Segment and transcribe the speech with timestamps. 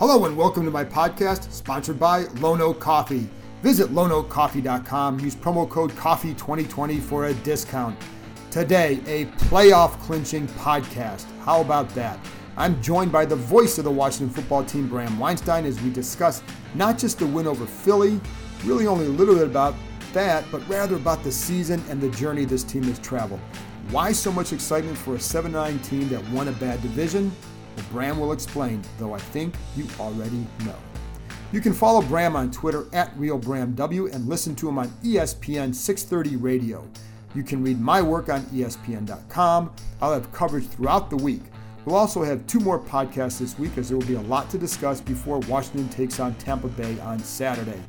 [0.00, 3.28] Hello and welcome to my podcast, sponsored by Lono Coffee.
[3.60, 8.00] Visit lonocoffee.com, use promo code COFFEE2020 for a discount.
[8.50, 11.26] Today, a playoff clinching podcast.
[11.40, 12.18] How about that?
[12.56, 16.42] I'm joined by the voice of the Washington football team, Bram Weinstein, as we discuss
[16.74, 18.18] not just the win over Philly,
[18.64, 19.74] really only a little bit about
[20.14, 23.40] that, but rather about the season and the journey this team has traveled.
[23.90, 27.30] Why so much excitement for a 7 9 team that won a bad division?
[27.90, 30.76] Bram will explain, though I think you already know.
[31.52, 36.36] You can follow Bram on Twitter at RealBramW and listen to him on ESPN 630
[36.36, 36.86] Radio.
[37.34, 39.72] You can read my work on ESPN.com.
[40.00, 41.42] I'll have coverage throughout the week.
[41.84, 44.58] We'll also have two more podcasts this week as there will be a lot to
[44.58, 47.80] discuss before Washington takes on Tampa Bay on Saturday.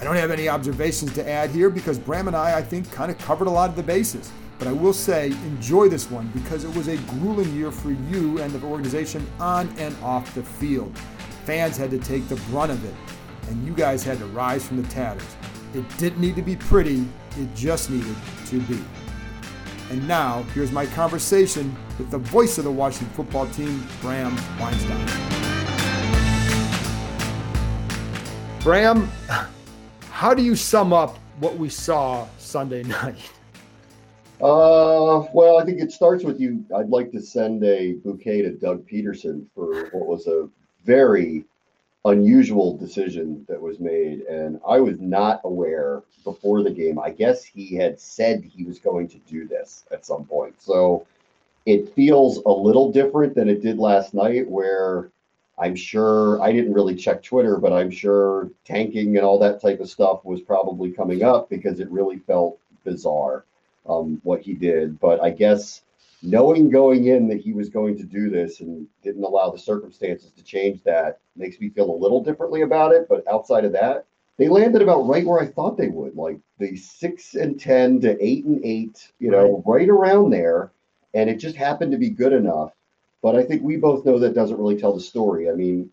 [0.00, 3.10] I don't have any observations to add here because Bram and I, I think, kind
[3.10, 4.32] of covered a lot of the bases.
[4.62, 8.38] But I will say, enjoy this one because it was a grueling year for you
[8.38, 10.96] and the organization on and off the field.
[11.44, 12.94] Fans had to take the brunt of it,
[13.48, 15.26] and you guys had to rise from the tatters.
[15.74, 17.04] It didn't need to be pretty,
[17.36, 18.14] it just needed
[18.46, 18.80] to be.
[19.90, 25.06] And now, here's my conversation with the voice of the Washington football team, Bram Weinstein.
[28.60, 29.10] Bram,
[30.08, 33.18] how do you sum up what we saw Sunday night?
[34.42, 36.64] Uh, well, I think it starts with you.
[36.76, 40.48] I'd like to send a bouquet to Doug Pederson for what was a
[40.84, 41.44] very
[42.04, 44.22] unusual decision that was made.
[44.22, 46.98] And I was not aware before the game.
[46.98, 50.60] I guess he had said he was going to do this at some point.
[50.60, 51.06] So
[51.64, 55.12] it feels a little different than it did last night, where
[55.56, 59.78] I'm sure I didn't really check Twitter, but I'm sure tanking and all that type
[59.78, 63.44] of stuff was probably coming up because it really felt bizarre
[63.86, 64.98] um, what he did.
[65.00, 65.82] But I guess
[66.22, 70.30] knowing going in that he was going to do this and didn't allow the circumstances
[70.30, 73.06] to change that makes me feel a little differently about it.
[73.08, 74.06] But outside of that,
[74.38, 78.16] they landed about right where I thought they would, like the six and ten to
[78.24, 80.72] eight and eight, you know, right, around there.
[81.14, 82.72] And it just happened to be good enough.
[83.20, 85.50] But I think we both know that doesn't really tell the story.
[85.50, 85.90] I mean,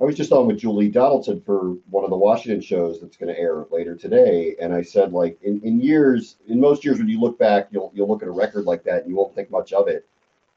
[0.00, 3.32] I was just on with Julie Donaldson for one of the Washington shows that's going
[3.32, 7.08] to air later today, and I said like in, in years, in most years when
[7.08, 9.52] you look back, you'll you'll look at a record like that and you won't think
[9.52, 10.04] much of it.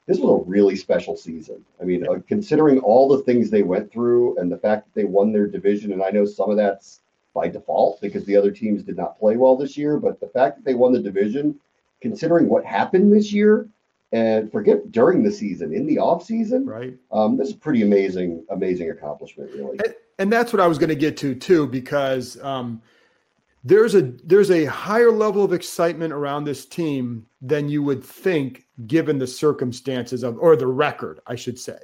[0.06, 1.64] This was a really special season.
[1.80, 5.04] I mean, uh, considering all the things they went through and the fact that they
[5.04, 7.00] won their division, and I know some of that's
[7.32, 10.56] by default because the other teams did not play well this year, but the fact
[10.56, 11.54] that they won the division,
[12.00, 13.68] considering what happened this year,
[14.12, 16.94] and forget during the season in the off season, Right.
[17.12, 19.78] um, this is a pretty amazing, amazing accomplishment, really.
[19.84, 22.80] And, and that's what I was going to get to too, because um,
[23.64, 28.66] there's a there's a higher level of excitement around this team than you would think,
[28.86, 31.78] given the circumstances of or the record, I should say.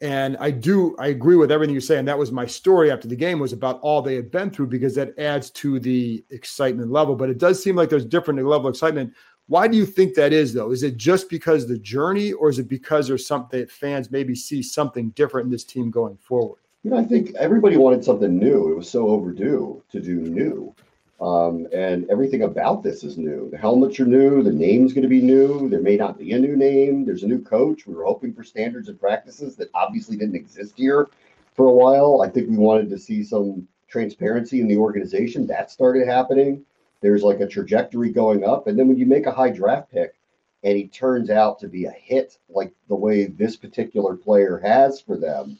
[0.00, 3.08] And I do I agree with everything you say, and that was my story after
[3.08, 6.92] the game was about all they had been through because that adds to the excitement
[6.92, 7.16] level.
[7.16, 9.14] But it does seem like there's different level of excitement.
[9.48, 10.72] Why do you think that is, though?
[10.72, 14.34] Is it just because the journey, or is it because there's something that fans maybe
[14.34, 16.60] see something different in this team going forward?
[16.82, 18.70] You know, I think everybody wanted something new.
[18.70, 20.74] It was so overdue to do new.
[21.20, 23.48] Um, and everything about this is new.
[23.50, 24.42] The helmets are new.
[24.42, 25.68] The name's going to be new.
[25.68, 27.06] There may not be a new name.
[27.06, 27.86] There's a new coach.
[27.86, 31.08] We were hoping for standards and practices that obviously didn't exist here
[31.56, 32.20] for a while.
[32.22, 35.46] I think we wanted to see some transparency in the organization.
[35.46, 36.64] That started happening.
[37.00, 38.66] There's like a trajectory going up.
[38.66, 40.14] And then when you make a high draft pick
[40.64, 45.00] and he turns out to be a hit like the way this particular player has
[45.00, 45.58] for them,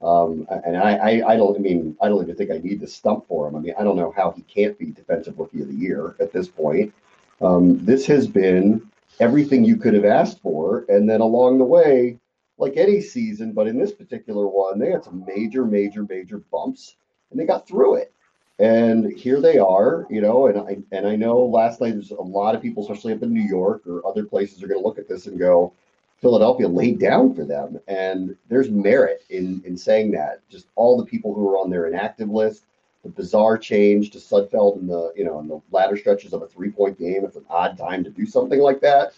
[0.00, 2.86] um, and I, I, I don't, I mean, I don't even think I need to
[2.86, 3.56] stump for him.
[3.56, 6.32] I mean, I don't know how he can't be defensive rookie of the year at
[6.32, 6.94] this point.
[7.40, 8.88] Um, this has been
[9.20, 10.84] everything you could have asked for.
[10.88, 12.18] And then along the way,
[12.58, 16.96] like any season, but in this particular one, they had some major, major, major bumps
[17.30, 18.12] and they got through it.
[18.58, 22.20] And here they are, you know, and I and I know last night there's a
[22.20, 24.98] lot of people, especially up in New York or other places, are going to look
[24.98, 25.72] at this and go,
[26.20, 27.78] Philadelphia laid down for them.
[27.86, 30.40] And there's merit in in saying that.
[30.48, 32.64] Just all the people who are on their inactive list,
[33.04, 36.48] the bizarre change to Sudfeld in the you know in the latter stretches of a
[36.48, 37.24] three point game.
[37.24, 39.12] It's an odd time to do something like that.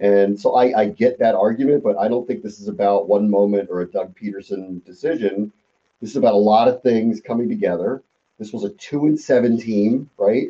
[0.00, 3.30] And so I, I get that argument, but I don't think this is about one
[3.30, 5.52] moment or a Doug Pederson decision.
[6.00, 8.02] This is about a lot of things coming together.
[8.40, 10.48] This was a two and seven team, right?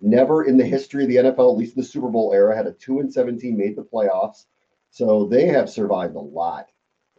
[0.00, 2.66] Never in the history of the NFL, at least in the Super Bowl era, had
[2.66, 4.46] a two and seven team made the playoffs.
[4.90, 6.68] So they have survived a lot.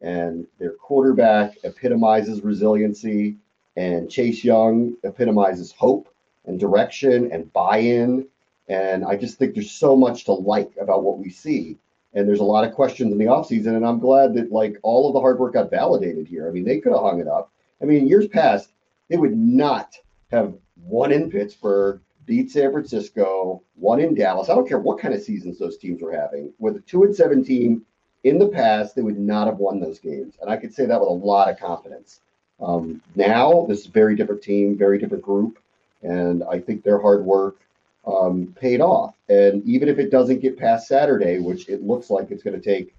[0.02, 3.38] And their quarterback epitomizes resiliency,
[3.78, 6.10] and Chase Young epitomizes hope
[6.46, 8.28] and direction and buy in
[8.68, 11.78] and I just think there's so much to like about what we see.
[12.14, 13.76] And there's a lot of questions in the offseason.
[13.76, 16.48] And I'm glad that like all of the hard work got validated here.
[16.48, 17.52] I mean, they could have hung it up.
[17.82, 18.72] I mean, years past,
[19.10, 19.98] they would not
[20.34, 20.54] have
[20.86, 24.50] won in Pittsburgh, beat San Francisco, won in Dallas.
[24.50, 26.52] I don't care what kind of seasons those teams were having.
[26.60, 27.86] With a two and seven team
[28.24, 30.36] in the past, they would not have won those games.
[30.42, 32.22] And I could say that with a lot of confidence.
[32.62, 35.60] Um, now, this is a very different team, very different group.
[36.02, 37.58] And I think their hard work
[38.06, 39.16] um, paid off.
[39.30, 42.64] And even if it doesn't get past Saturday, which it looks like it's going to
[42.64, 42.94] take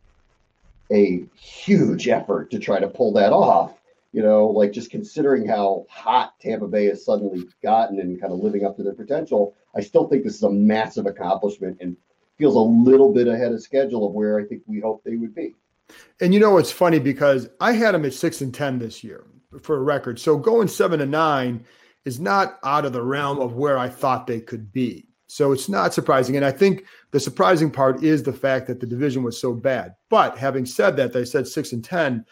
[0.92, 3.74] a huge effort to try to pull that off,
[4.14, 8.38] you know, like just considering how hot Tampa Bay has suddenly gotten and kind of
[8.38, 11.96] living up to their potential, I still think this is a massive accomplishment and
[12.38, 15.34] feels a little bit ahead of schedule of where I think we hoped they would
[15.34, 15.54] be.
[16.20, 19.24] And you know, it's funny because I had them at six and 10 this year
[19.60, 20.20] for a record.
[20.20, 21.66] So going seven and nine,
[22.04, 25.08] is not out of the realm of where I thought they could be.
[25.26, 26.36] So it's not surprising.
[26.36, 29.94] And I think the surprising part is the fact that the division was so bad.
[30.10, 32.24] But having said that, they said six and 10.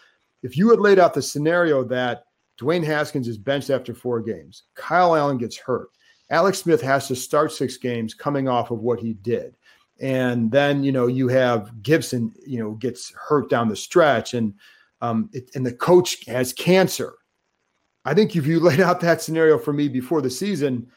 [0.42, 2.24] If you had laid out the scenario that
[2.60, 5.88] Dwayne Haskins is benched after four games, Kyle Allen gets hurt,
[6.30, 9.56] Alex Smith has to start six games coming off of what he did.
[10.00, 14.54] And then, you know, you have Gibson, you know, gets hurt down the stretch and,
[15.00, 17.14] um, it, and the coach has cancer
[18.04, 20.88] I think if you laid out that scenario for me before the season,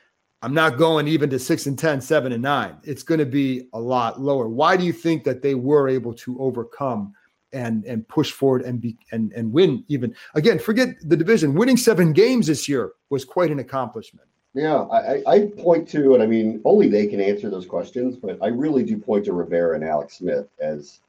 [0.41, 2.77] I'm not going even to six and 10, seven and nine.
[2.83, 4.47] It's going to be a lot lower.
[4.47, 7.13] Why do you think that they were able to overcome
[7.55, 10.59] and and push forward and be and and win even again?
[10.59, 11.55] Forget the division.
[11.55, 14.27] Winning seven games this year was quite an accomplishment.
[14.53, 18.37] Yeah, I, I point to, and I mean, only they can answer those questions, but
[18.41, 21.01] I really do point to Rivera and Alex Smith as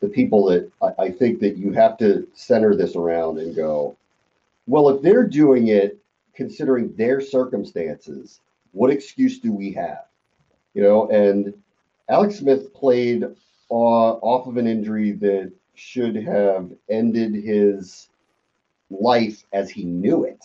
[0.00, 3.98] the people that I, I think that you have to center this around and go,
[4.66, 5.98] well, if they're doing it
[6.34, 8.40] considering their circumstances,
[8.72, 10.06] what excuse do we have?
[10.72, 11.52] You know, and
[12.08, 18.08] Alex Smith played uh, off of an injury that should have ended his
[18.90, 20.44] life as he knew it,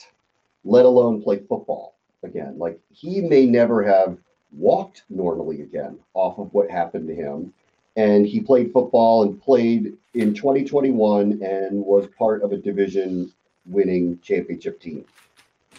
[0.63, 2.57] let alone play football again.
[2.57, 4.17] Like he may never have
[4.51, 7.53] walked normally again off of what happened to him.
[7.95, 13.31] And he played football and played in 2021 and was part of a division
[13.65, 15.05] winning championship team.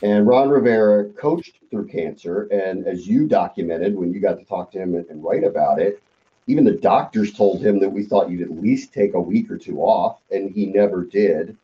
[0.03, 2.49] And Ron Rivera coached through cancer.
[2.53, 6.03] And as you documented when you got to talk to him and, write about it,
[6.47, 9.59] even the doctors told him that we thought you'd at least take a week or
[9.59, 11.57] two off, and he never did.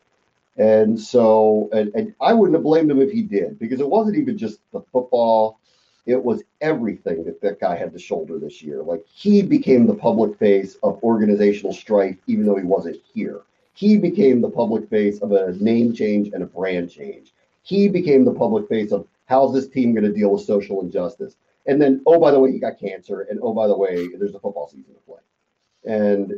[0.57, 4.17] And so, and, and I wouldn't have blamed him if he did, because it wasn't
[4.17, 5.59] even just the football,
[6.05, 8.81] it was everything that that guy had to shoulder this year.
[8.81, 13.41] Like he became the public face of organizational strife, even though he wasn't here.
[13.73, 17.31] He became the public face of a name change and a brand change.
[17.63, 21.35] He became the public face of how's this team going to deal with social injustice.
[21.67, 23.21] And then, oh, by the way, he got cancer.
[23.21, 25.19] And oh, by the way, there's a football season to play.
[25.85, 26.33] And,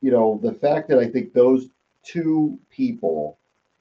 [0.00, 1.68] you know, the fact that I think those
[2.02, 3.38] two people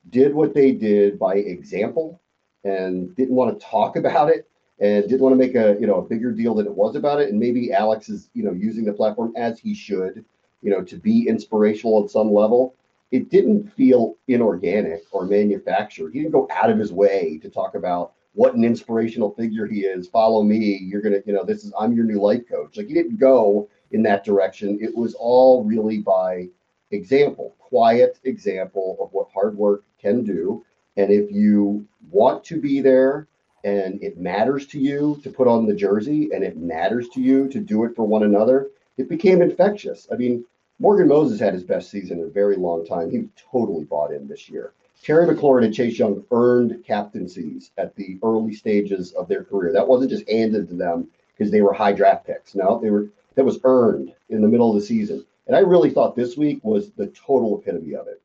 [0.10, 2.22] did what they did by example
[2.64, 4.50] and didn't want to talk about it
[4.80, 7.22] and didn't want to make a you know a bigger deal than it was about
[7.22, 10.26] it and maybe alex is you know using the platform as he should
[10.62, 12.76] you know to be inspirational at some level
[13.12, 16.12] it didn't feel inorganic or manufactured.
[16.14, 19.82] He didn't go out of his way to talk about what an inspirational figure he
[19.82, 20.08] is.
[20.08, 20.80] Follow me.
[20.84, 22.78] You're gonna, you know, this is I'm your new life coach.
[22.78, 24.78] Like he didn't go in that direction.
[24.82, 26.50] It was all really by
[26.92, 30.64] example, quiet example of what hard work can do.
[30.98, 33.28] And if you want to be there
[33.64, 37.48] and it matters to you to put on the jersey and it matters to you
[37.50, 40.08] to do it for one another, it became infectious.
[40.12, 40.46] I mean,
[40.80, 43.10] Morgan Moses had his best season in a very long time.
[43.10, 44.74] He totally bought in this year.
[45.06, 49.72] Terry McLaurin and Chase Young earned captaincies at the early stages of their career.
[49.72, 51.08] That wasn't just handed to them
[51.38, 52.56] because they were high draft picks.
[52.56, 55.24] No, they were that was earned in the middle of the season.
[55.46, 58.20] And I really thought this week was the total epitome of it.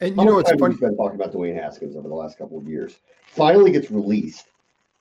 [0.00, 0.74] And you know, it's funny.
[0.74, 3.00] We've been talking about Dwayne Haskins over the last couple of years.
[3.26, 4.46] Finally gets released,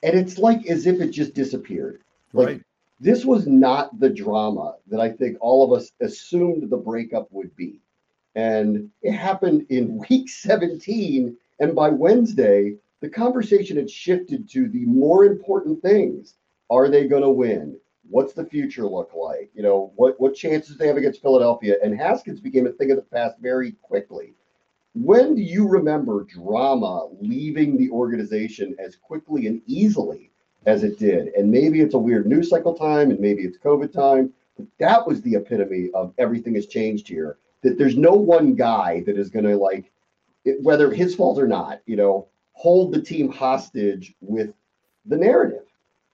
[0.01, 2.01] and it's like as if it just disappeared.
[2.33, 2.61] Like right
[2.99, 7.53] this was not the drama that I think all of us assumed the breakup would
[7.57, 7.81] be.
[8.35, 11.35] And it happened in week 17.
[11.59, 16.35] And by Wednesday, the conversation had shifted to the more important things.
[16.69, 17.77] Are they going to win?
[18.09, 19.51] What's the future look like?
[19.53, 21.77] You know, what, what chances they have against Philadelphia?
[21.83, 24.33] And Haskins became a thing of the past very quickly.
[24.95, 30.31] When do you remember drama leaving the organization as quickly and easily
[30.65, 31.29] as it did?
[31.29, 35.07] And maybe it's a weird news cycle time and maybe it's COVID time, but that
[35.07, 37.37] was the epitome of everything has changed here.
[37.63, 39.91] That there's no one guy that is going to like,
[40.45, 44.53] it, whether his fault or not, you know, hold the team hostage with
[45.05, 45.63] the narrative.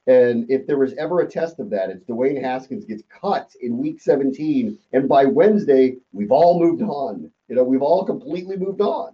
[0.08, 3.77] And if there was ever a test of that, it's Dwayne Haskins gets cut in
[3.77, 4.77] week 17.
[4.94, 7.29] And by Wednesday, we've all moved on.
[7.48, 9.13] You know, we've all completely moved on.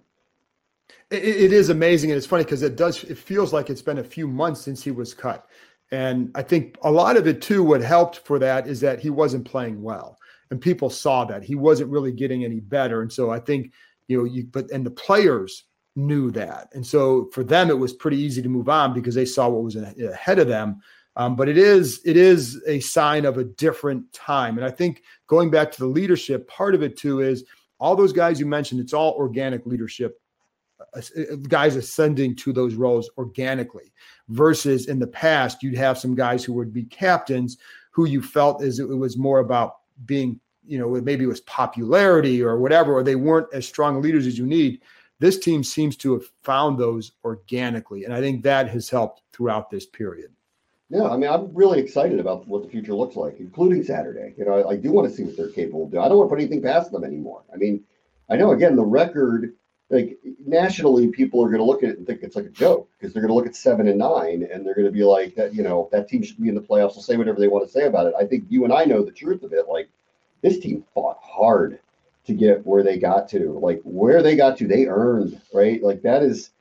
[1.10, 2.12] It, it is amazing.
[2.12, 4.84] And it's funny because it does, it feels like it's been a few months since
[4.84, 5.48] he was cut.
[5.92, 9.10] And I think a lot of it too, what helped for that is that he
[9.10, 10.18] wasn't playing well.
[10.52, 13.02] And people saw that he wasn't really getting any better.
[13.02, 13.72] And so I think,
[14.08, 16.70] you know, you, but, and the players knew that.
[16.74, 19.64] And so for them, it was pretty easy to move on because they saw what
[19.64, 20.82] was ahead of them.
[21.18, 24.58] Um, but it is it is a sign of a different time.
[24.58, 27.46] And I think going back to the leadership, part of it too is
[27.80, 28.82] all those guys you mentioned.
[28.82, 30.20] It's all organic leadership,
[30.94, 33.94] uh, uh, guys ascending to those roles organically.
[34.28, 37.58] Versus in the past, you'd have some guys who would be captains
[37.92, 39.76] who you felt as it was more about
[40.06, 44.28] being, you know, maybe it was popularity or whatever, or they weren't as strong leaders
[44.28, 44.82] as you need
[45.20, 48.06] this team seems to have found those organically.
[48.06, 50.32] And I think that has helped throughout this period.
[50.90, 54.36] Yeah, I mean, I'm really excited about what the future looks like, including Saturday.
[54.38, 56.04] You know, I, I do want to see what they're capable of doing.
[56.04, 57.44] I don't want to put anything past them anymore.
[57.52, 57.84] I mean,
[58.30, 59.54] I know again the record,
[59.90, 62.90] like nationally, people are going to look at it and think it's like a joke
[62.98, 65.36] because they're going to look at seven and nine and they're going to be like
[65.36, 65.54] that.
[65.54, 66.94] You know, that team should be in the playoffs.
[66.94, 68.14] They'll say whatever they want to say about it.
[68.20, 69.68] I think you and I know the truth of it.
[69.68, 69.90] Like
[70.42, 71.80] this team fought hard
[72.26, 73.60] to get where they got to.
[73.60, 75.82] Like where they got to, they earned, right?
[75.84, 76.52] Like that is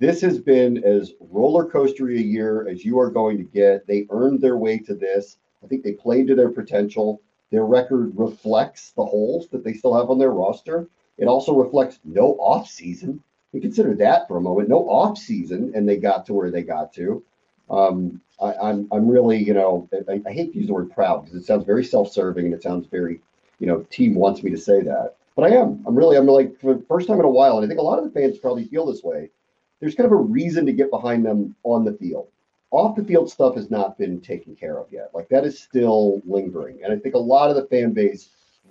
[0.00, 3.86] this has been as roller coastery a year as you are going to get.
[3.86, 5.38] They earned their way to this.
[5.62, 7.22] I think they played to their potential.
[7.52, 10.88] Their record reflects the holes that they still have on their roster.
[11.18, 13.22] It also reflects no off season.
[13.52, 14.68] We consider that for a moment.
[14.68, 17.22] No off season, and they got to where they got to.
[17.70, 20.90] Um, I, am I'm, I'm really, you know, I, I hate to use the word
[20.90, 23.20] proud because it sounds very self-serving and it sounds very
[23.62, 25.14] you know, team wants me to say that.
[25.36, 25.84] But I am.
[25.86, 27.82] I'm really, I'm like, for the first time in a while, and I think a
[27.82, 29.30] lot of the fans probably feel this way.
[29.78, 32.26] There's kind of a reason to get behind them on the field.
[32.72, 35.10] Off the field stuff has not been taken care of yet.
[35.14, 36.80] Like that is still lingering.
[36.82, 38.30] And I think a lot of the fan base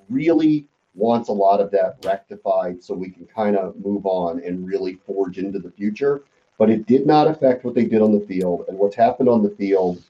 [0.09, 4.67] really wants a lot of that rectified so we can kind of move on and
[4.67, 6.23] really forge into the future.
[6.57, 8.65] But it did not affect what they did on the field.
[8.67, 10.03] And what's happened on the field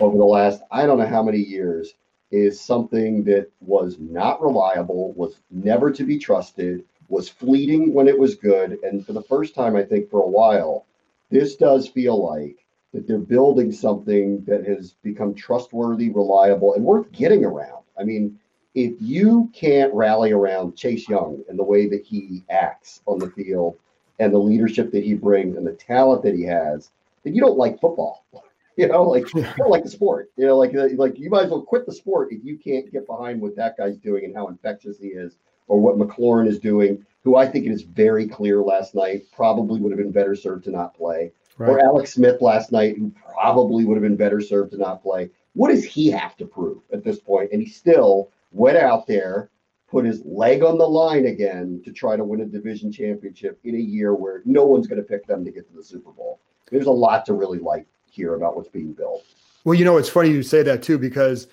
[0.00, 1.94] over the last, I don't know how many years,
[2.30, 8.18] is something that was not reliable, was never to be trusted, was fleeting when it
[8.18, 8.78] was good.
[8.82, 10.86] And for the first time, I think for a while,
[11.30, 17.10] this does feel like that they're building something that has become trustworthy, reliable, and worth
[17.12, 17.82] getting around.
[17.98, 18.38] I mean,
[18.74, 23.30] if you can't rally around Chase Young and the way that he acts on the
[23.30, 23.76] field
[24.18, 26.90] and the leadership that he brings and the talent that he has,
[27.24, 28.24] then you don't like football.
[28.76, 30.30] You know, like you don't like the sport.
[30.36, 33.08] You know, like like you might as well quit the sport if you can't get
[33.08, 37.04] behind what that guy's doing and how infectious he is, or what McLaurin is doing,
[37.24, 40.62] who I think it is very clear last night probably would have been better served
[40.66, 41.32] to not play.
[41.56, 41.70] Right.
[41.70, 45.30] Or Alex Smith last night, who probably would have been better served to not play.
[45.54, 47.50] What does he have to prove at this point?
[47.52, 49.50] And he still went out there,
[49.88, 53.74] put his leg on the line again to try to win a division championship in
[53.74, 56.40] a year where no one's going to pick them to get to the Super Bowl.
[56.70, 59.24] There's a lot to really like here about what's being built.
[59.64, 61.48] Well, you know, it's funny you say that too, because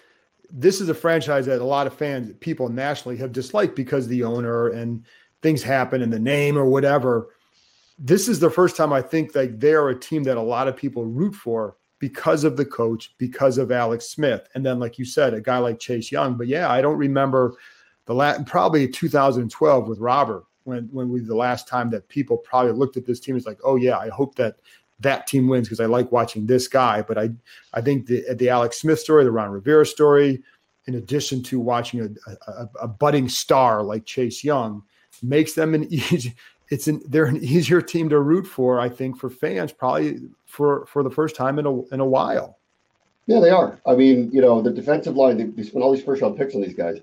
[0.51, 4.23] this is a franchise that a lot of fans, people nationally have disliked because the
[4.23, 5.03] owner and
[5.41, 7.29] things happen and the name or whatever.
[7.97, 10.67] This is the first time I think that they are a team that a lot
[10.67, 14.47] of people root for because of the coach, because of Alex Smith.
[14.53, 16.35] And then, like you said, a guy like Chase Young.
[16.35, 17.55] But yeah, I don't remember
[18.05, 22.73] the last, probably 2012 with Robert when, when we, the last time that people probably
[22.73, 24.57] looked at this team is like, oh yeah, I hope that
[24.99, 27.01] that team wins because I like watching this guy.
[27.01, 27.31] But I
[27.73, 30.43] I think the the Alex Smith story, the Ron Rivera story,
[30.85, 34.83] in addition to watching a, a, a budding star like Chase Young,
[35.23, 36.35] makes them an easy.
[36.69, 38.79] It's an they're an easier team to root for.
[38.79, 40.19] I think for fans probably
[40.55, 42.57] for for the first time in a in a while.
[43.27, 43.79] Yeah, they are.
[43.85, 45.37] I mean, you know, the defensive line.
[45.37, 46.99] They, they spent all these first round picks on these guys.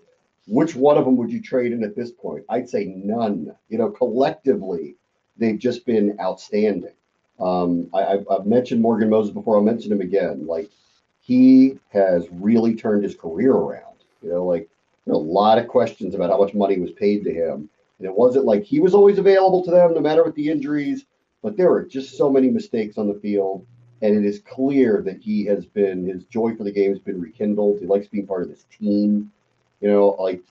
[0.48, 2.44] Which one of them would you trade in at this point?
[2.48, 3.54] I'd say none.
[3.68, 4.96] You know, collectively,
[5.36, 6.94] they've just been outstanding.
[7.40, 9.56] Um, I, have mentioned Morgan Moses before.
[9.56, 10.46] I'll mention him again.
[10.46, 10.70] Like
[11.20, 13.96] he has really turned his career around.
[14.22, 14.68] You know, like
[15.08, 17.68] a lot of questions about how much money was paid to him.
[17.98, 21.04] And it wasn't like he was always available to them no matter what the injuries,
[21.42, 23.66] but there were just so many mistakes on the field.
[24.00, 27.20] And it is clear that he has been, his joy for the game has been
[27.20, 27.78] rekindled.
[27.78, 29.30] He likes being part of this team.
[29.80, 30.42] You know, like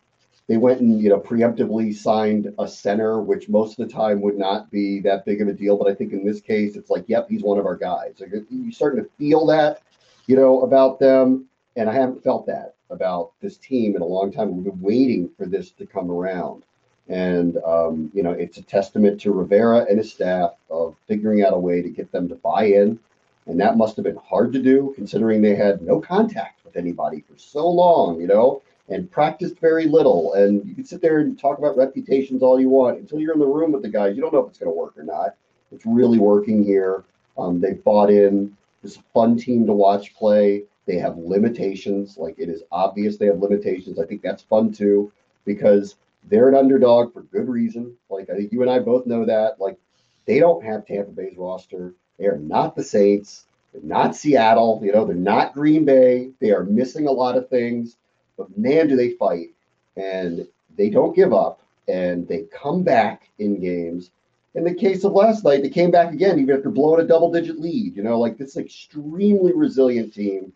[0.48, 4.38] they went and, you know, preemptively signed a center, which most of the time would
[4.38, 5.76] not be that big of a deal.
[5.76, 8.16] But I think in this case, it's like, yep, he's one of our guys.
[8.20, 9.82] Like you're starting to feel that,
[10.28, 11.46] you know, about them.
[11.76, 14.56] And I haven't felt that about this team in a long time.
[14.56, 16.64] We've been waiting for this to come around.
[17.08, 21.54] And, um, you know, it's a testament to Rivera and his staff of figuring out
[21.54, 23.00] a way to get them to buy in.
[23.48, 27.22] And that must have been hard to do considering they had no contact with anybody
[27.22, 30.34] for so long, you know, and practiced very little.
[30.34, 33.40] And you can sit there and talk about reputations all you want until you're in
[33.40, 34.16] the room with the guys.
[34.16, 35.36] You don't know if it's going to work or not.
[35.72, 37.04] It's really working here.
[37.38, 38.56] Um, they've bought in.
[38.84, 40.64] It's a fun team to watch play.
[40.86, 42.18] They have limitations.
[42.18, 44.00] Like it is obvious they have limitations.
[44.00, 45.12] I think that's fun too
[45.46, 47.96] because they're an underdog for good reason.
[48.10, 49.60] Like I think you and I both know that.
[49.60, 49.78] Like
[50.26, 51.94] they don't have Tampa Bay's roster.
[52.20, 53.46] They are not the Saints.
[53.74, 54.82] They're not Seattle.
[54.84, 56.32] You know, they're not Green Bay.
[56.40, 57.98] They are missing a lot of things.
[58.38, 59.50] But man, do they fight.
[59.98, 60.48] And
[60.78, 61.62] they don't give up.
[61.88, 64.12] And they come back in games.
[64.54, 67.32] In the case of last night, they came back again, even after blowing a double
[67.32, 67.96] digit lead.
[67.96, 70.54] You know, like this extremely resilient team.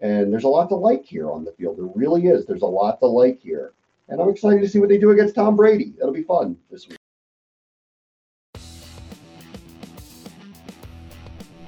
[0.00, 1.78] And there's a lot to like here on the field.
[1.78, 2.44] There really is.
[2.44, 3.72] There's a lot to like here.
[4.08, 5.92] And I'm excited to see what they do against Tom Brady.
[5.98, 6.98] That'll be fun this week.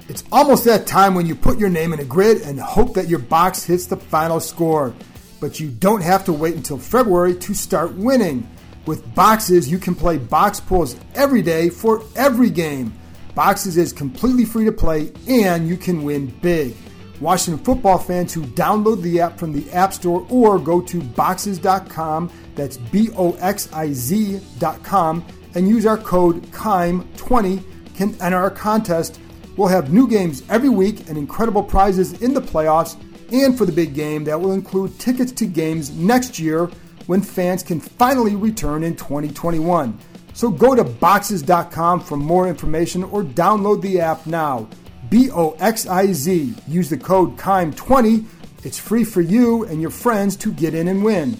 [0.08, 3.08] It's almost that time when you put your name in a grid and hope that
[3.08, 4.94] your box hits the final score.
[5.40, 8.48] But you don't have to wait until February to start winning.
[8.86, 12.94] With Boxiz, you can play box pools every day for every game.
[13.36, 16.74] Boxiz is completely free to play and you can win big.
[17.20, 22.30] Washington football fans who download the app from the App Store or go to boxiz.com,
[22.54, 27.62] that's B O X I Z.com, and use our code KEIM20
[27.94, 29.20] can enter our contest.
[29.56, 32.96] We'll have new games every week and incredible prizes in the playoffs
[33.32, 36.70] and for the big game that will include tickets to games next year
[37.06, 39.98] when fans can finally return in 2021.
[40.34, 44.68] So go to boxiz.com for more information or download the app now.
[45.10, 46.54] B O X I Z.
[46.66, 48.24] Use the code KEIM20.
[48.64, 51.38] It's free for you and your friends to get in and win.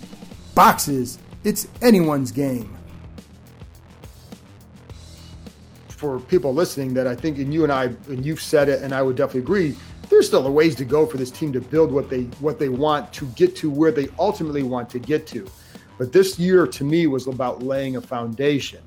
[0.55, 2.75] Boxiz, it's anyone's game.
[5.89, 8.95] For people listening, that I think, and you and I, and you've said it, and
[8.95, 9.77] I would definitely agree.
[10.09, 12.69] There's still a ways to go for this team to build what they what they
[12.69, 15.47] want to get to where they ultimately want to get to.
[15.99, 18.81] But this year, to me, was about laying a foundation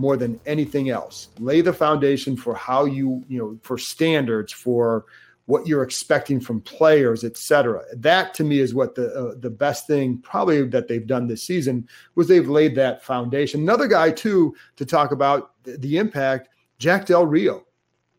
[0.00, 1.28] more than anything else.
[1.38, 5.04] Lay the foundation for how you, you know, for standards, for
[5.46, 7.82] what you're expecting from players, et cetera.
[7.96, 11.42] That to me is what the uh, the best thing probably that they've done this
[11.42, 13.60] season was they've laid that foundation.
[13.60, 17.66] Another guy too to talk about the, the impact, Jack Del Rio.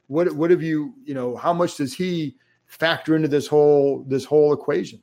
[0.08, 4.26] What what have you, you know, how much does he factor into this whole this
[4.26, 5.02] whole equation?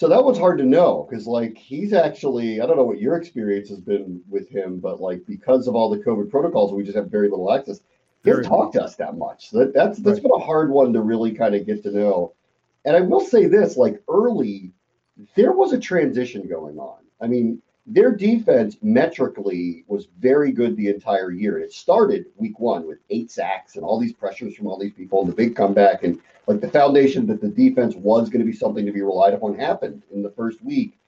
[0.00, 3.18] So that one's hard to know because, like, he's actually, I don't know what your
[3.18, 6.96] experience has been with him, but like, because of all the COVID protocols, we just
[6.96, 7.80] have very little access.
[8.24, 9.50] He hasn't talked to us that much.
[9.50, 10.22] So that, that's that's Right.
[10.22, 12.32] been a hard one to really kind of get to know.
[12.86, 14.72] And I will say this: like early,
[15.36, 17.00] there was a transition going on.
[17.20, 21.58] I mean, their defense metrically was very good the entire year.
[21.58, 25.20] It started week one with eight sacks and all these pressures from all these people
[25.20, 28.56] and the big comeback and like the foundation that the defense was going to be
[28.56, 30.98] something to be relied upon happened in the first week.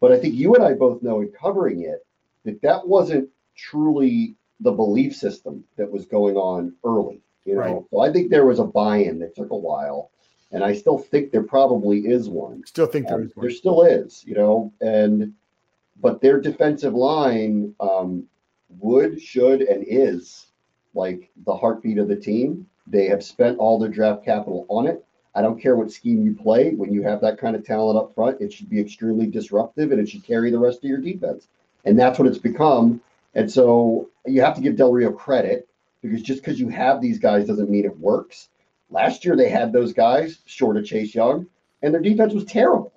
[0.00, 2.04] But I think you and I both know in covering it
[2.44, 7.20] that that wasn't truly the belief system that was going on early.
[7.44, 7.82] You know, Right.
[7.90, 10.10] so I think there was a buy-in that took a while,
[10.52, 12.62] and I still think there probably is one.
[12.66, 13.44] Still think there Um, is one.
[13.46, 15.34] there still is, you know, and
[16.00, 18.24] but their defensive line um,
[18.80, 20.46] would, should, and is
[20.94, 22.66] like the heartbeat of the team.
[22.86, 25.04] They have spent all their draft capital on it.
[25.34, 26.74] I don't care what scheme you play.
[26.74, 30.00] When you have that kind of talent up front, it should be extremely disruptive and
[30.00, 31.48] it should carry the rest of your defense.
[31.84, 33.00] And that's what it's become.
[33.34, 35.68] And so you have to give Del Rio credit
[36.02, 38.48] because just because you have these guys doesn't mean it works.
[38.90, 41.46] Last year they had those guys short of Chase Young,
[41.82, 42.92] and their defense was terrible.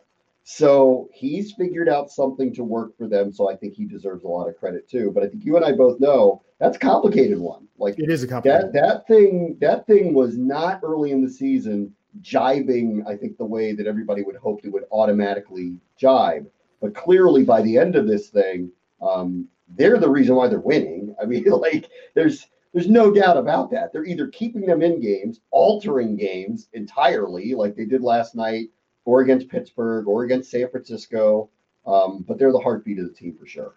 [0.49, 3.33] So he's figured out something to work for them.
[3.33, 5.11] So I think he deserves a lot of credit too.
[5.13, 7.67] But I think you and I both know that's a complicated one.
[7.77, 8.71] Like It is a complicated.
[8.71, 13.05] that that thing that thing was not early in the season jibing.
[13.05, 16.49] I think the way that everybody would hope it would automatically jibe.
[16.81, 21.13] But clearly by the end of this thing, um, they're the reason why they're winning.
[21.21, 23.91] I mean, like there's There's no doubt about that.
[23.91, 28.69] They're either keeping them in games, altering games entirely, like they did last night,
[29.07, 31.49] or against Pittsburgh, or against San Francisco.
[31.85, 33.75] Um, but they're the heartbeat of the team for sure.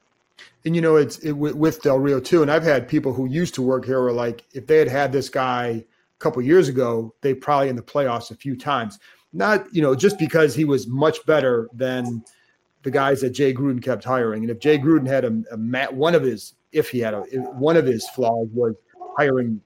[0.65, 2.43] And you know, it's it, with Del Rio too.
[2.43, 5.13] And I've had people who used to work here were like, if they had had
[5.13, 5.85] this guy a
[6.19, 8.99] couple years ago, they probably in the playoffs a few times.
[9.33, 12.25] Not you know just because he was much better than
[12.83, 14.43] the guys that Jay Gruden kept hiring.
[14.43, 17.77] And if Jay Gruden had a, a one of his, if he had a, one
[17.77, 18.75] of his flaws was
[19.17, 19.61] hiring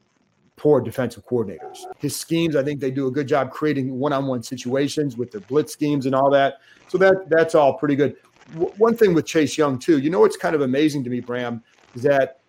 [0.56, 1.78] poor defensive coordinators.
[1.98, 5.72] His schemes, I think they do a good job creating one-on-one situations with the blitz
[5.72, 6.58] schemes and all that.
[6.88, 8.16] So that that's all pretty good
[8.52, 11.62] one thing with Chase Young too, you know what's kind of amazing to me, Bram,
[11.94, 12.40] is that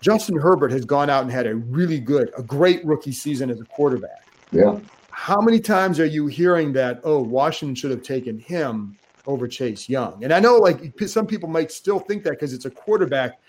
[0.00, 3.60] Justin Herbert has gone out and had a really good, a great rookie season as
[3.60, 4.26] a quarterback.
[4.52, 4.78] Yeah.
[5.10, 7.00] How many times are you hearing that?
[7.04, 8.96] Oh, Washington should have taken him
[9.26, 10.24] over Chase Young.
[10.24, 13.40] And I know like some people might still think that because it's a quarterback,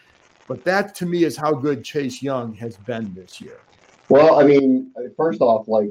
[0.48, 3.60] but that to me is how good Chase Young has been this year.
[4.10, 5.90] Well, I mean, first off, like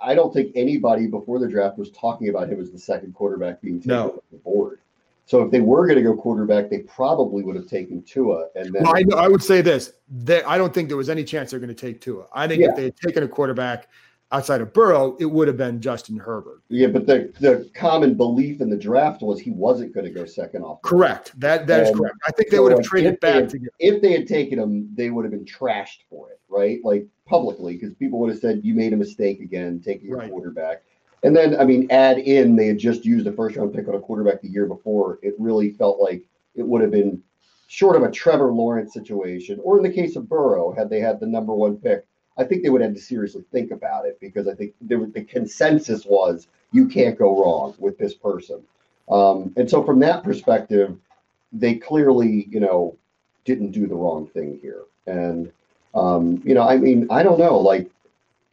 [0.00, 3.60] I don't think anybody before the draft was talking about him as the second quarterback
[3.60, 4.08] being taken no.
[4.08, 4.80] off the board.
[5.26, 8.48] So if they were going to go quarterback, they probably would have taken Tua.
[8.56, 11.22] And then well, I, I, would say this: they, I don't think there was any
[11.22, 12.26] chance they're going to take Tua.
[12.32, 12.70] I think yeah.
[12.70, 13.88] if they had taken a quarterback
[14.32, 16.62] outside of Burrow, it would have been Justin Herbert.
[16.68, 20.24] Yeah, but the the common belief in the draft was he wasn't going to go
[20.24, 20.82] second off.
[20.82, 21.38] Correct.
[21.38, 22.16] That that is correct.
[22.26, 23.70] I think they so would have traded back had, to get.
[23.78, 26.78] If they had taken him, they would have been trashed for it, right?
[26.84, 30.30] Like publicly, because people would have said you made a mistake again taking your right.
[30.30, 30.82] quarterback.
[31.22, 33.94] And then, I mean, add in they had just used a first round pick on
[33.94, 35.18] a quarterback the year before.
[35.22, 36.22] It really felt like
[36.54, 37.22] it would have been
[37.66, 41.20] short of a Trevor Lawrence situation, or in the case of Burrow, had they had
[41.20, 42.04] the number one pick,
[42.38, 45.24] I think they would have to seriously think about it because I think there, the
[45.24, 48.62] consensus was you can't go wrong with this person.
[49.10, 50.96] Um, and so, from that perspective,
[51.52, 52.96] they clearly, you know,
[53.44, 54.82] didn't do the wrong thing here.
[55.06, 55.50] And,
[55.94, 57.58] um, you know, I mean, I don't know.
[57.58, 57.90] Like,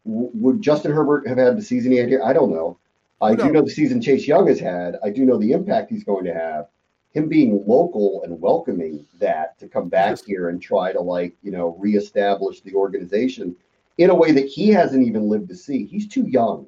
[0.05, 2.23] would Justin Herbert have had the season he had here?
[2.23, 2.77] I don't know.
[3.21, 4.97] I do know the season Chase Young has had.
[5.03, 6.67] I do know the impact he's going to have.
[7.13, 11.51] Him being local and welcoming that to come back here and try to like you
[11.51, 13.55] know reestablish the organization
[13.97, 15.86] in a way that he hasn't even lived to see.
[15.86, 16.67] He's too young.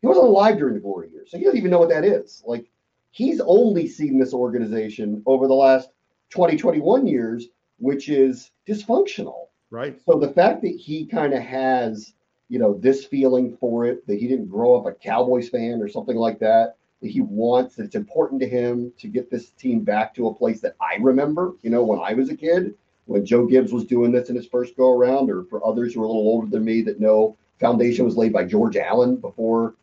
[0.00, 2.42] He wasn't alive during the glory years, so he doesn't even know what that is.
[2.46, 2.70] Like
[3.10, 5.90] he's only seen this organization over the last
[6.30, 7.48] 20, 21 years,
[7.78, 9.46] which is dysfunctional.
[9.70, 9.98] Right.
[10.04, 12.14] So the fact that he kind of has
[12.52, 15.88] you know, this feeling for it, that he didn't grow up a Cowboys fan or
[15.88, 19.80] something like that, that he wants, that it's important to him to get this team
[19.80, 22.74] back to a place that I remember, you know, when I was a kid,
[23.06, 26.02] when Joe Gibbs was doing this in his first go around, or for others who
[26.02, 29.74] are a little older than me that know foundation was laid by George Allen before,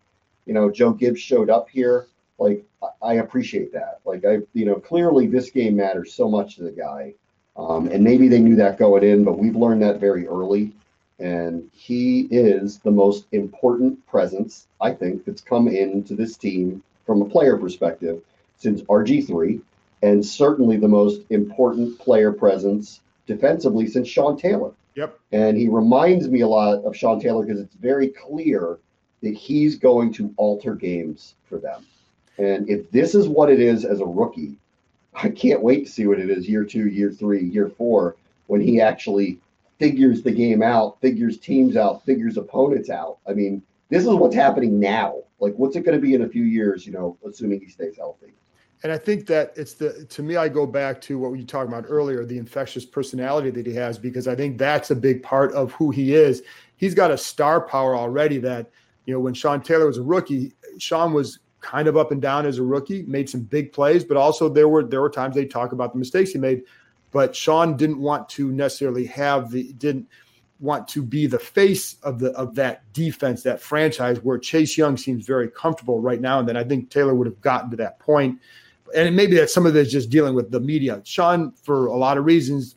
[0.46, 2.08] you know, Joe Gibbs showed up here.
[2.38, 2.64] Like,
[3.02, 4.00] I appreciate that.
[4.06, 7.14] Like, I, you know, clearly this game matters so much to the guy.
[7.58, 10.72] Um, and maybe they knew that going in, but we've learned that very early.
[11.20, 17.22] And he is the most important presence, I think, that's come into this team from
[17.22, 18.22] a player perspective
[18.58, 19.62] since RG3,
[20.02, 24.74] and certainly the most important player presence defensively since Sean Taylor.
[24.96, 25.18] Yep.
[25.32, 28.80] And he reminds me a lot of Sean Taylor because it's very clear
[29.22, 31.86] that he's going to alter games for them.
[32.38, 34.58] And if this is what it is as a rookie,
[35.14, 38.16] I can't wait to see what it is year two, year three, year four,
[38.48, 39.40] when he actually
[39.78, 43.18] figures the game out, figures teams out, figures opponents out.
[43.28, 45.20] I mean, this is what's happening now.
[45.40, 46.86] Like, what's it going to be in a few years?
[46.86, 48.34] You know, assuming he stays healthy.
[48.82, 51.68] And I think that it's the to me, I go back to what we talked
[51.68, 55.52] about earlier, the infectious personality that he has, because I think that's a big part
[55.54, 56.44] of who he is.
[56.78, 58.70] He's got a star power already that,
[59.06, 62.46] you know, when Sean Taylor was a rookie, Sean was kind of up and down
[62.46, 65.46] as a rookie, made some big plays, but also there were there were times they
[65.46, 66.64] talk about the mistakes he made.
[67.12, 70.08] But Sean didn't want to necessarily have the didn't
[70.60, 74.96] want to be the face of the of that defense, that franchise where Chase Young
[74.96, 76.40] seems very comfortable right now.
[76.40, 78.40] And then I think Taylor would have gotten to that point.
[78.96, 81.02] And maybe that some of it is just dealing with the media.
[81.04, 82.76] Sean, for a lot of reasons,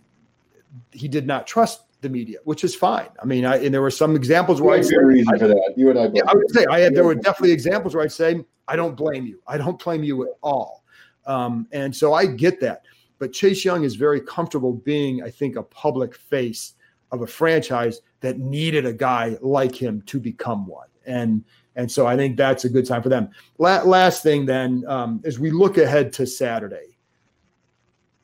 [0.91, 3.09] he did not trust the media, which is fine.
[3.23, 5.75] I mean, I, and there were some examples where I said, reason I, for that.
[5.77, 6.95] You and I, yeah, I would say I had.
[6.95, 9.41] There were definitely examples where I'd say, I don't blame you.
[9.47, 10.85] I don't blame you at all.
[11.27, 12.83] Um, and so I get that.
[13.19, 16.75] But Chase Young is very comfortable being, I think, a public face
[17.13, 20.89] of a franchise that needed a guy like him to become one.
[21.07, 21.45] And
[21.77, 23.31] and so I think that's a good time for them.
[23.59, 26.99] La- last thing then, um, as we look ahead to Saturday,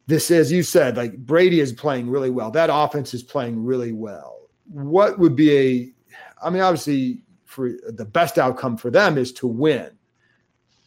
[0.06, 2.50] this, as you said, like Brady is playing really well.
[2.50, 4.40] That offense is playing really well.
[4.70, 5.92] What would be a,
[6.42, 9.90] I mean, obviously, for the best outcome for them is to win.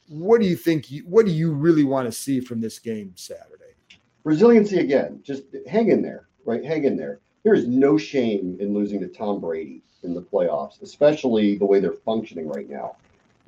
[0.08, 0.92] What do you think?
[0.92, 3.62] You, what do you really want to see from this game Saturday?
[4.24, 5.20] resiliency again.
[5.24, 6.64] Just hang in there, right?
[6.64, 7.20] Hang in there.
[7.44, 11.80] there is no shame in losing to Tom Brady in the playoffs, especially the way
[11.80, 12.96] they're functioning right now.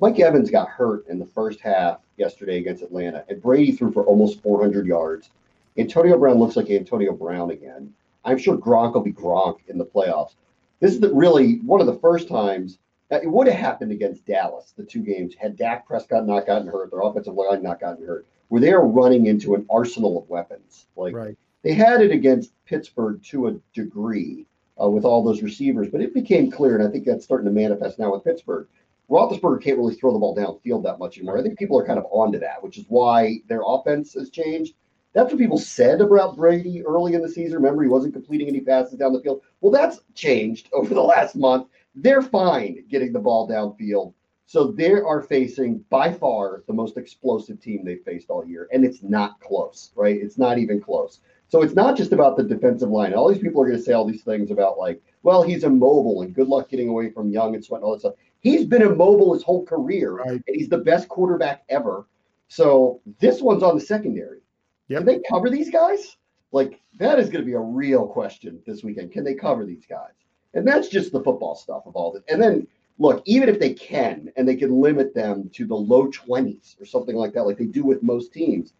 [0.00, 4.04] Mike Evans got hurt in the first half yesterday against Atlanta, and Brady threw for
[4.04, 5.30] almost 400 yards.
[5.78, 7.92] Antonio Brown looks like Antonio Brown again.
[8.24, 10.34] I'm sure Gronk will be Gronk in the playoffs.
[10.80, 14.26] This is the, really one of the first times that it would have happened against
[14.26, 18.06] Dallas, the two games, had Dak Prescott not gotten hurt, their offensive line not gotten
[18.06, 20.86] hurt, where they are running into an arsenal of weapons.
[20.96, 21.36] Like Right.
[21.62, 24.46] they had it against Pittsburgh to a degree
[24.80, 27.52] uh, with all those receivers, but it became clear, and I think that's starting to
[27.52, 28.66] manifest now with Pittsburgh.
[29.10, 31.38] Roethlisberger can't really throw the ball downfield that much anymore.
[31.38, 34.74] I think people are kind of onto that, which is why their offense has changed.
[35.12, 37.56] That's what people said about Brady early in the season.
[37.56, 39.42] Remember, he wasn't completing any passes down the field.
[39.60, 41.68] Well, that's changed over the last month.
[41.94, 44.14] They're fine getting the ball downfield.
[44.46, 48.84] So they are facing by far the most explosive team they've faced all year, and
[48.84, 50.16] it's not close, right?
[50.16, 51.20] It's not even close.
[51.48, 53.14] So it's not just about the defensive line.
[53.14, 56.22] All these people are going to say all these things about like, well, he's immobile
[56.22, 58.14] and good luck getting away from Young and Sweat and all that stuff.
[58.40, 60.30] He's been immobile his whole career, Right.
[60.32, 62.06] and he's the best quarterback ever.
[62.48, 64.40] So this one's on the secondary.
[64.88, 64.98] Yep.
[64.98, 66.16] Can they cover these guys?
[66.52, 69.12] Like that is going to be a real question this weekend.
[69.12, 70.12] Can they cover these guys?
[70.54, 72.22] And that's just the football stuff of all this.
[72.28, 72.66] And then
[72.98, 76.84] look, even if they can and they can limit them to the low 20s or
[76.84, 78.72] something like that, like they do with most teams,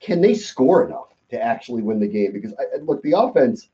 [0.00, 2.32] can they score enough to actually win the game?
[2.32, 3.68] Because I, look, the offense,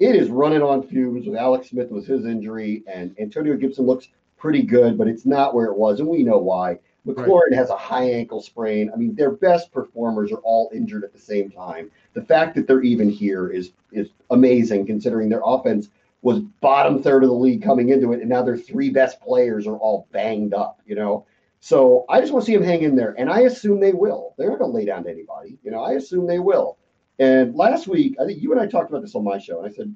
[0.00, 4.08] it is running on fumes with Alex Smith with his injury, and Antonio Gibson looks
[4.36, 6.78] pretty good, but it's not where it was, and we know why.
[7.06, 8.90] McLaurin has a high ankle sprain.
[8.92, 11.90] I mean, their best performers are all injured at the same time.
[12.14, 15.88] The fact that they're even here is is amazing, considering their offense
[16.22, 19.66] was bottom third of the league coming into it, and now their three best players
[19.66, 20.80] are all banged up.
[20.86, 21.26] You know,
[21.60, 24.34] so I just want to see them hang in there, and I assume they will.
[24.38, 25.58] They're not going to lay down to anybody.
[25.64, 26.78] You know, I assume they will.
[27.22, 29.68] And last week, I think you and I talked about this on my show, and
[29.68, 29.94] I said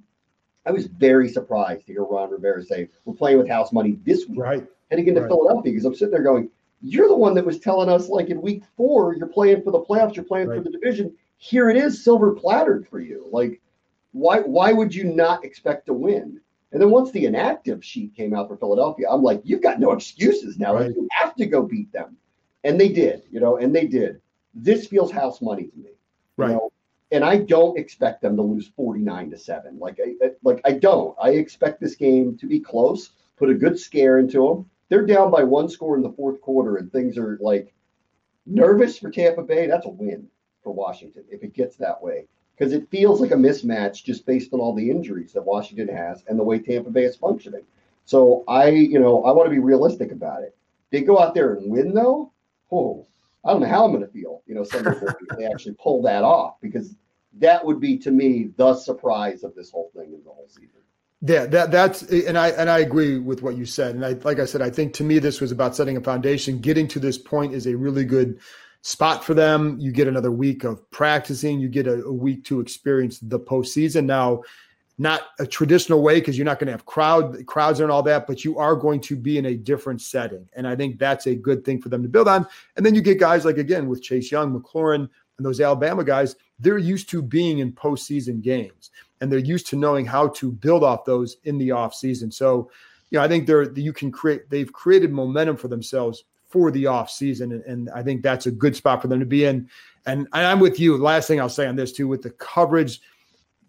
[0.64, 4.28] I was very surprised to hear Ron Rivera say we're playing with house money this
[4.28, 4.66] week Right.
[4.90, 5.28] heading into Right.
[5.28, 6.48] Philadelphia because I'm sitting there going,
[6.82, 9.80] you're the one that was telling us like in week four, you're playing for the
[9.80, 11.12] playoffs, you're playing for the division.
[11.38, 13.26] Here it is, silver plattered for you.
[13.32, 13.60] Like,
[14.12, 16.40] why why would you not expect to win?
[16.70, 19.90] And then once the inactive sheet came out for Philadelphia, I'm like, you've got no
[19.92, 20.74] excuses now.
[20.74, 20.94] Right.
[20.94, 22.16] you have to go beat them.
[22.62, 24.20] And they did, you know, and they did.
[24.54, 25.90] This feels house money to me.
[25.90, 25.96] you
[26.36, 26.50] Right.
[26.52, 26.70] know?
[27.12, 29.78] And I don't expect them to lose 49 to 7.
[29.78, 31.16] Like I like I don't.
[31.20, 34.70] I expect this game to be close, put a good scare into them.
[34.88, 37.72] They're down by one score in the fourth quarter and things are like
[38.44, 39.66] nervous for Tampa Bay.
[39.66, 40.28] That's a win
[40.62, 42.26] for Washington if it gets that way.
[42.56, 46.24] Because it feels like a mismatch just based on all the injuries that Washington has
[46.26, 47.62] and the way Tampa Bay is functioning.
[48.06, 50.56] So I, you know, I want to be realistic about it.
[50.90, 52.32] They go out there and win though.
[52.72, 53.06] Oh,
[53.46, 56.02] I don't know how I'm going to feel, you know, Sunday morning they actually pull
[56.02, 56.94] that off because
[57.38, 60.70] that would be to me the surprise of this whole thing in the whole season.
[61.22, 63.94] Yeah, that that's and I and I agree with what you said.
[63.94, 66.58] And I like I said, I think to me this was about setting a foundation.
[66.58, 68.38] Getting to this point is a really good
[68.82, 69.76] spot for them.
[69.80, 71.58] You get another week of practicing.
[71.58, 74.04] You get a, a week to experience the postseason.
[74.04, 74.42] Now,
[74.98, 78.26] not a traditional way because you're not going to have crowd crowds and all that,
[78.26, 80.48] but you are going to be in a different setting.
[80.54, 82.46] And I think that's a good thing for them to build on.
[82.76, 86.36] And then you get guys like again with Chase Young, McLaurin, and those Alabama guys.
[86.58, 90.84] They're used to being in postseason games and they're used to knowing how to build
[90.84, 92.30] off those in the off season.
[92.30, 92.70] So,
[93.10, 96.86] you know, I think they're you can create they've created momentum for themselves for the
[96.86, 99.68] off season, and, and I think that's a good spot for them to be in.
[100.06, 100.96] And I'm with you.
[100.96, 103.00] Last thing I'll say on this too, with the coverage,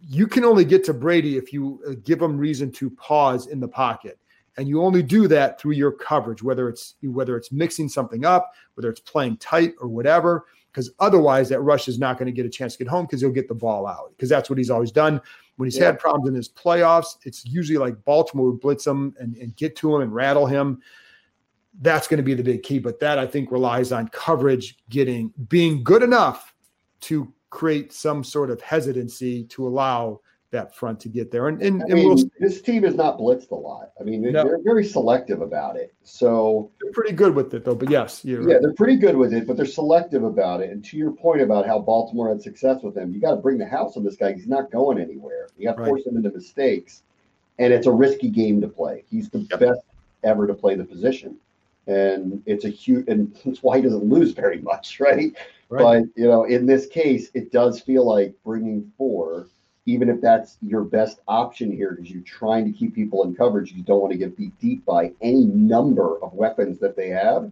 [0.02, 3.60] you can only get to Brady if you uh, give him reason to pause in
[3.60, 4.20] the pocket.
[4.58, 8.52] And you only do that through your coverage, whether it's whether it's mixing something up,
[8.74, 10.46] whether it's playing tight or whatever
[10.78, 13.20] because otherwise that rush is not going to get a chance to get home because
[13.20, 15.20] he'll get the ball out because that's what he's always done.
[15.56, 15.86] When he's Yeah.
[15.86, 19.76] had problems in his playoffs, it's usually like Baltimore would blitz him and, and get
[19.78, 20.80] to him and rattle him.
[21.82, 22.78] That's going to be the big key.
[22.78, 26.54] But that I think relies on coverage getting being good enough
[27.02, 30.20] to create some sort of hesitancy to allow
[30.52, 31.50] that front to get there.
[31.50, 33.92] And and, and we'll this team is not blitzed a lot.
[34.00, 34.44] I mean, No.
[34.46, 35.94] they're very selective about it.
[36.04, 37.76] So they're pretty good with it though.
[37.76, 38.62] But yes, you're Yeah, right.
[38.62, 40.70] they're pretty good with it, but they're selective about it.
[40.72, 43.58] And to your point about how Baltimore had success with him, you got to bring
[43.58, 44.32] the house on this guy.
[44.34, 45.50] He's not going anywhere.
[45.58, 45.90] You got to Right.
[45.90, 47.04] force him into mistakes,
[47.60, 49.04] and it's a risky game to play.
[49.10, 49.60] He's the Yep.
[49.60, 49.82] best
[50.24, 51.36] ever to play the position,
[51.88, 55.36] and it's a huge, and that's why he doesn't lose very much, right?
[55.70, 56.04] Right.
[56.06, 59.48] But you know, in this case, it does feel like bringing four,
[59.86, 63.72] even if that's your best option here, because you're trying to keep people in coverage.
[63.74, 67.52] You don't want to get beat deep by any number of weapons that they have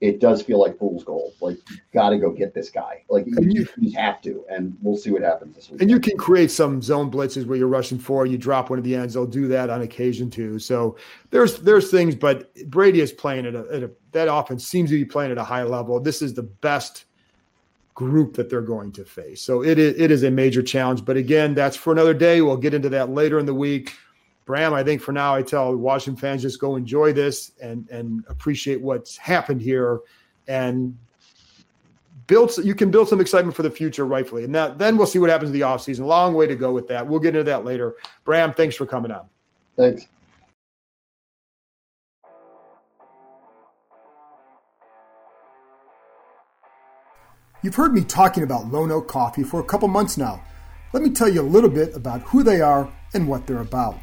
[0.00, 1.32] it does feel like fool's gold.
[1.40, 3.02] Like you got to go get this guy.
[3.08, 5.80] Like you, you- you have to, and we'll see what happens this week.
[5.80, 8.84] And you can create some zone blitzes where you're rushing four, you drop one of
[8.84, 9.14] the ends.
[9.14, 10.58] They'll do that on occasion too.
[10.58, 10.96] So
[11.30, 14.96] there's there's things, but Brady is playing at a, at a that offense seems to
[14.96, 15.98] be playing at a high level.
[15.98, 17.06] This is the best
[17.96, 19.42] group that they're going to face.
[19.42, 21.04] So it is it is a major challenge.
[21.04, 22.42] But again, that's for another day.
[22.42, 23.94] We'll get into that later in the week.
[24.44, 28.24] Bram, I think for now I tell Washington fans just go enjoy this and and
[28.28, 30.00] appreciate what's happened here
[30.46, 30.96] and
[32.28, 35.18] build you can build some excitement for the future rightfully and that then we'll see
[35.18, 37.64] what happens in the offseason long way to go with that we'll get into that
[37.64, 39.28] later bram thanks for coming on
[39.76, 40.06] Thanks.
[47.66, 50.40] You've heard me talking about Lone Oak coffee for a couple months now
[50.92, 53.98] let me tell you a little bit about who they are and what they're about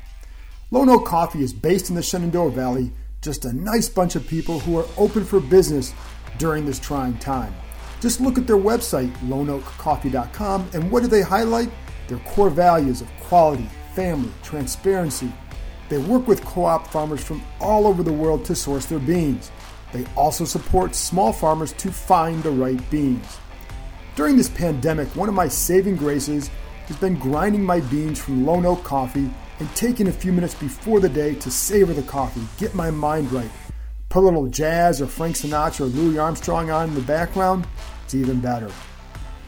[0.69, 4.60] Lone Oak coffee is based in the shenandoah valley just a nice bunch of people
[4.60, 5.93] who are open for business
[6.38, 7.56] during this trying time
[8.02, 11.69] just look at their website, loneoakcoffee.com, and what do they highlight?
[12.10, 15.32] Their core values of quality, family, transparency.
[15.88, 19.52] They work with co op farmers from all over the world to source their beans.
[19.93, 23.38] They also support small farmers to find the right beans.
[24.15, 26.52] During this pandemic, one of my saving graces
[26.86, 29.28] has been grinding my beans from Lone Oak Coffee
[29.60, 33.32] and taking a few minutes before the day to savor the coffee, get my mind
[33.32, 33.49] right.
[34.10, 37.65] Put a little jazz or Frank Sinatra or Louis Armstrong on in the background,
[38.04, 38.69] it's even better.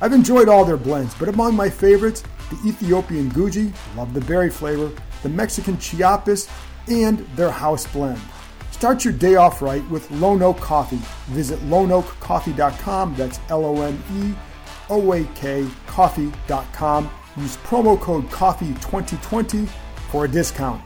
[0.02, 4.50] I've enjoyed all their blends, but among my favorites, the Ethiopian Guji, love the berry
[4.50, 6.50] flavor, the Mexican Chiapas,
[6.88, 8.20] and their house blend.
[8.72, 11.00] Start your day off right with Lone Oak Coffee.
[11.28, 14.34] Visit loneoakcoffee.com, that's L O N E
[14.90, 17.10] O A K coffee.com.
[17.38, 19.68] Use promo code COFFEE2020
[20.10, 20.82] for a discount.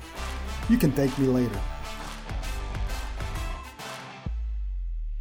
[0.67, 1.59] You can thank me later.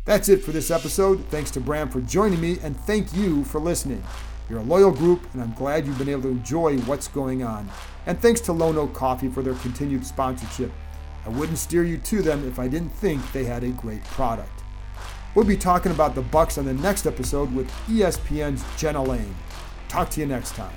[0.05, 1.23] That's it for this episode.
[1.27, 4.03] Thanks to Bram for joining me, and thank you for listening.
[4.49, 7.69] You're a loyal group, and I'm glad you've been able to enjoy what's going on.
[8.07, 10.73] And thanks to Lone Oak Coffee for their continued sponsorship.
[11.27, 14.58] I wouldn't steer you to them if I didn't think they had a great product.
[15.39, 19.37] We'll be talking about the Bucks on the next episode with ESPN's Jenna Lane.
[19.87, 20.75] Talk to you next time.